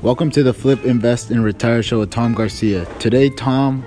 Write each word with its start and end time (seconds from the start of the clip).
Welcome 0.00 0.30
to 0.30 0.44
the 0.44 0.54
Flip, 0.54 0.84
Invest, 0.84 1.32
and 1.32 1.42
Retire 1.42 1.82
show 1.82 1.98
with 1.98 2.12
Tom 2.12 2.32
Garcia. 2.32 2.84
Today, 3.00 3.30
Tom 3.30 3.84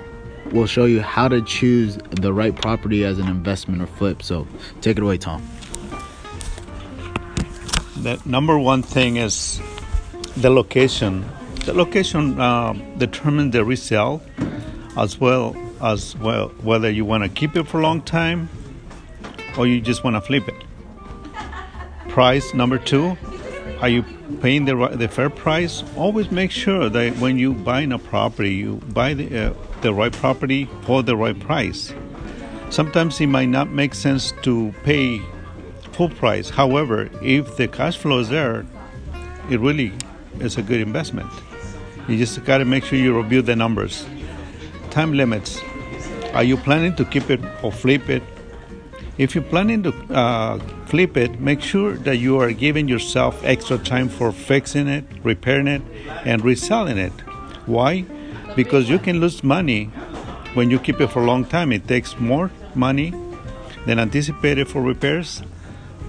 will 0.50 0.66
show 0.66 0.84
you 0.84 1.00
how 1.00 1.26
to 1.26 1.40
choose 1.40 1.96
the 2.10 2.34
right 2.34 2.54
property 2.54 3.02
as 3.02 3.18
an 3.18 3.28
investment 3.28 3.80
or 3.80 3.86
flip. 3.86 4.22
So, 4.22 4.46
take 4.82 4.98
it 4.98 5.02
away, 5.02 5.16
Tom. 5.16 5.42
The 7.96 8.20
number 8.26 8.58
one 8.58 8.82
thing 8.82 9.16
is 9.16 9.58
the 10.36 10.50
location. 10.50 11.24
The 11.64 11.72
location 11.72 12.38
uh, 12.38 12.74
determines 12.98 13.52
the 13.54 13.64
resale, 13.64 14.20
as 14.98 15.18
well 15.18 15.56
as 15.80 16.14
well 16.16 16.48
whether 16.60 16.90
you 16.90 17.06
want 17.06 17.24
to 17.24 17.30
keep 17.30 17.56
it 17.56 17.66
for 17.66 17.80
a 17.80 17.82
long 17.82 18.02
time 18.02 18.50
or 19.56 19.66
you 19.66 19.80
just 19.80 20.04
want 20.04 20.16
to 20.16 20.20
flip 20.20 20.46
it. 20.46 20.62
Price 22.10 22.52
number 22.52 22.76
two 22.76 23.16
are 23.82 23.88
you 23.88 24.04
paying 24.40 24.64
the 24.64 24.76
the 24.94 25.08
fair 25.08 25.28
price? 25.28 25.82
Always 25.96 26.30
make 26.30 26.52
sure 26.52 26.88
that 26.88 27.16
when 27.18 27.36
you 27.36 27.52
buy 27.52 27.80
a 27.80 27.98
property, 27.98 28.54
you 28.54 28.76
buy 28.94 29.12
the 29.12 29.48
uh, 29.48 29.54
the 29.80 29.92
right 29.92 30.12
property 30.12 30.68
for 30.82 31.02
the 31.02 31.16
right 31.16 31.38
price. 31.38 31.92
Sometimes 32.70 33.20
it 33.20 33.26
might 33.26 33.48
not 33.48 33.70
make 33.70 33.94
sense 33.94 34.32
to 34.42 34.72
pay 34.84 35.20
full 35.90 36.10
price. 36.10 36.48
However, 36.48 37.10
if 37.22 37.56
the 37.56 37.66
cash 37.66 37.98
flow 37.98 38.20
is 38.20 38.28
there, 38.28 38.64
it 39.50 39.58
really 39.58 39.92
is 40.38 40.56
a 40.56 40.62
good 40.62 40.80
investment. 40.80 41.30
You 42.06 42.16
just 42.16 42.42
got 42.44 42.58
to 42.58 42.64
make 42.64 42.84
sure 42.84 42.98
you 42.98 43.16
review 43.16 43.42
the 43.42 43.56
numbers. 43.56 44.06
Time 44.90 45.12
limits. 45.12 45.60
Are 46.34 46.44
you 46.44 46.56
planning 46.56 46.94
to 46.96 47.04
keep 47.04 47.30
it 47.30 47.40
or 47.62 47.72
flip 47.72 48.08
it 48.08 48.22
if 49.18 49.34
you're 49.34 49.44
planning 49.44 49.82
to 49.82 49.92
uh, 50.14 50.58
flip 50.86 51.16
it, 51.16 51.40
make 51.40 51.60
sure 51.60 51.96
that 51.96 52.16
you 52.16 52.38
are 52.38 52.52
giving 52.52 52.88
yourself 52.88 53.42
extra 53.44 53.78
time 53.78 54.08
for 54.08 54.32
fixing 54.32 54.88
it, 54.88 55.04
repairing 55.22 55.66
it, 55.66 55.82
and 56.24 56.44
reselling 56.44 56.98
it. 56.98 57.12
Why? 57.66 58.04
Because 58.56 58.88
you 58.88 58.98
can 58.98 59.20
lose 59.20 59.44
money 59.44 59.86
when 60.54 60.70
you 60.70 60.78
keep 60.78 61.00
it 61.00 61.08
for 61.08 61.22
a 61.22 61.26
long 61.26 61.44
time. 61.44 61.72
It 61.72 61.86
takes 61.86 62.18
more 62.18 62.50
money 62.74 63.14
than 63.86 63.98
anticipated 63.98 64.68
for 64.68 64.82
repairs. 64.82 65.42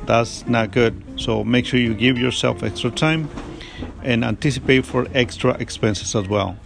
That's 0.05 0.45
not 0.47 0.71
good. 0.71 1.01
So 1.17 1.43
make 1.43 1.65
sure 1.65 1.79
you 1.79 1.93
give 1.93 2.17
yourself 2.17 2.63
extra 2.63 2.91
time 2.91 3.29
and 4.01 4.23
anticipate 4.23 4.85
for 4.85 5.07
extra 5.13 5.53
expenses 5.55 6.15
as 6.15 6.27
well. 6.27 6.57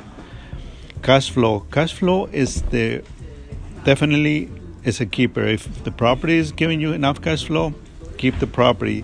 Cash 1.04 1.30
flow. 1.32 1.62
Cash 1.72 1.94
flow 1.94 2.26
is 2.28 2.62
the 2.64 3.04
definitely 3.84 4.50
is 4.84 5.00
a 5.02 5.06
keeper. 5.06 5.46
If 5.46 5.84
the 5.84 5.92
property 5.92 6.38
is 6.38 6.52
giving 6.52 6.82
you 6.82 6.94
enough 6.94 7.22
cash 7.22 7.46
flow, 7.46 7.74
keep 8.18 8.40
the 8.40 8.48
property. 8.48 9.04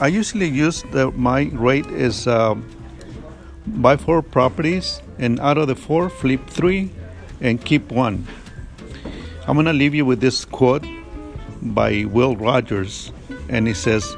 I 0.00 0.08
usually 0.08 0.48
use 0.48 0.82
the 0.92 1.10
my 1.12 1.50
rate 1.52 1.86
is 1.86 2.26
um, 2.26 2.68
buy 3.66 3.96
four 3.96 4.22
properties 4.22 5.00
and 5.18 5.40
out 5.40 5.58
of 5.58 5.68
the 5.68 5.74
four 5.74 6.10
flip 6.10 6.46
three 6.48 6.90
and 7.40 7.62
keep 7.64 7.90
one. 7.90 8.26
I'm 9.46 9.56
gonna 9.56 9.72
leave 9.72 9.94
you 9.94 10.04
with 10.04 10.20
this 10.20 10.44
quote 10.44 10.84
by 11.62 12.04
Will 12.04 12.36
Rogers, 12.36 13.12
and 13.48 13.66
he 13.66 13.74
says, 13.74 14.16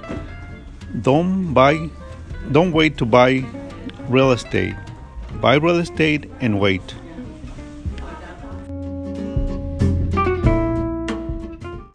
"Don't 1.02 1.54
buy, 1.54 1.90
don't 2.50 2.72
wait 2.72 2.98
to 2.98 3.04
buy 3.04 3.44
real 4.08 4.32
estate. 4.32 4.74
Buy 5.40 5.56
real 5.56 5.78
estate 5.78 6.30
and 6.40 6.58
wait." 6.58 6.94